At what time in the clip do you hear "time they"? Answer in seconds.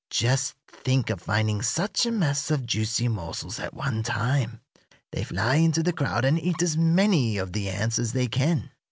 4.01-5.23